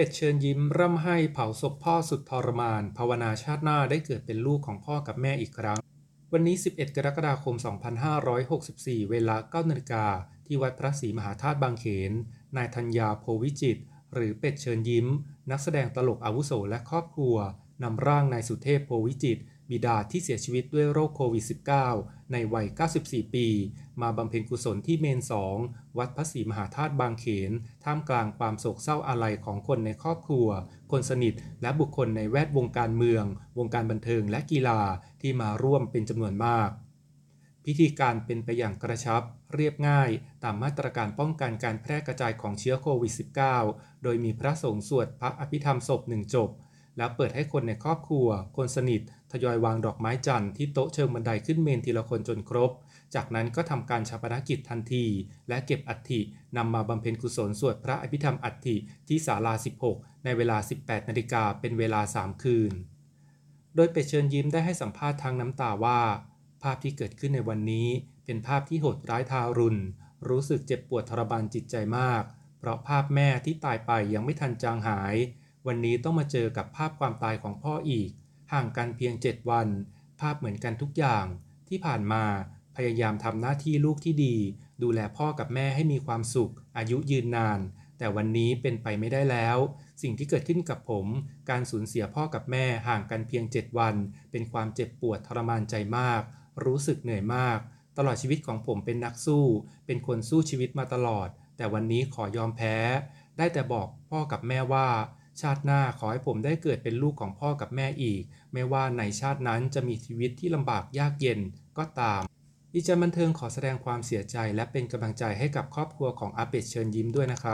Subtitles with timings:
[0.00, 5.78] เป็ดเชิญยิ้มร่ำไห้เผาศพพ่อสุดทรมาน ภาวนาชาติหน้าได้เกิดเป็นลูกของพ่อกับแม่อีกครั้ง
[6.32, 7.54] วันนี้ 11 กรกฎาคม
[8.32, 10.04] 2564 เวลา 9นาฬิกา
[10.46, 12.12] ที่วัดพระศรีมหาธาตุบางเขน
[12.56, 13.78] นายธัญญาโพวิจิต
[14.14, 15.06] หรือเป็ดเชิญยิ้ม
[15.50, 17.36] นักแสดงตลกอาวุโสและครอบครัว
[17.82, 21.44] นำร่างนายสุเทพโพวิจิตร บิดาที่เสียชีวิตด้วยโรคโควิด
[21.88, 22.66] -19 ในวัย
[23.00, 23.46] 94 ปี
[24.02, 25.20] มาบำเพ็ญกุศลที่เมน
[25.58, 27.52] 2 วัดพระศรีมหาธาตุบางเขน
[27.84, 30.48] ท่ามกลางความโศกเศร้าอาลัยของคนในครอบครัว
[30.90, 33.24] คนสนิท และบุคคลในแวดวงการเมือง
[33.58, 34.80] วงการบันเทิงและกีฬา
[35.20, 36.70] ที่มาร่วมเป็นจำนวนมาก
[37.64, 39.22] พิธีการเป็นไปอย่างกระชับ
[39.54, 40.10] เรียบง่าย
[40.44, 43.12] ตามมาตรการป้องกันการแพร่กระจายของเชื้อโควิด
[43.58, 46.48] -19 โดยมีพระสงฆ์สวดพระอภิธรรมศพหนึ่งจบ
[46.96, 49.00] แล้วเปิดให้คนในครอบครัว คนสนิท
[49.32, 52.70] ทยอยวางดอกไม้จันทร์ที่โต๊ะเชิงบันไดขึ้นเมนทีละคนจนครบ
[53.14, 55.04] จากนั้นก็ทำการชาปนกิจทันที
[55.48, 56.20] และเก็บอัฐิ
[56.56, 58.76] นำมาบำเพ็ญกุศลสวดพระอภิธรรมอัฐิ
[59.08, 59.54] ที่ศาลา
[59.88, 62.72] 16 ในเวลา 18 นาฬิกาเป็นเวลา 3 คืน
[63.74, 66.00] โดยเป็ดเชิญยิ้มได้ให้สัมภาษณ์ทางน้ำตาว่า
[66.62, 67.88] ภาพที่เกิดขึ้นในวันนี้
[68.24, 69.80] เป็นภาพที่โหดร้ายทารุณ
[70.28, 72.22] รู้สึกเจ็บปวดทรมานจิตใจมาก
[72.58, 75.14] เพราะภาพแม่ที่ตายไปยังไม่ทันจางหาย
[75.66, 78.10] วันนี้ต้องมาเจอกับภาพความตายของพ่ออีก
[78.52, 79.68] ห่างกันเพียง 7 วัน
[80.20, 81.26] ภาพเหมือนกันทุกอย่าง
[81.68, 82.24] ที่ผ่านมา
[82.76, 84.36] พยายามทำหน้าที่ลูกที่ดี
[84.82, 87.60] ดูแลพ่อกับแม่ให้มีความสุข อายุยืนนาน
[87.98, 89.58] แต่วันนี้เป็นไปไม่ได้แล้ว
[90.02, 91.06] สิ่งที่เกิดขึ้นกับผม
[91.50, 93.94] การสูญเสียพ่อกับแม่ห่างกันเพียง 7 วัน
[94.30, 96.22] เป็นความเจ็บปวดทรมานใจมาก
[96.64, 97.58] รู้สึกเหนื่อยมาก
[97.98, 99.44] ตลอดชีวิตของผมเป็นนักสู้
[99.86, 102.76] เป็นคนสู้ชีวิตมาตลอด แต่วันนี้ขอยอมแพ้
[103.38, 104.88] ได้แต่บอกพ่อกับแม่ว่า
[105.42, 111.40] ชาติหน้าขอให้ผมได้เกิดเป็นลูกของพ่อกับแม่อีก ไม่ว่าในชาตินั้นจะมีชีวิตที่ลำบากยากเย็น
[111.78, 112.22] ก็ตาม
[112.74, 117.48] ดิจันบันเทิงขอแสดงความเสียใจและเป็นกำลังใจให้กับครอบครัวของอาเป็ดเชิญยิ้มด้วยนะครับ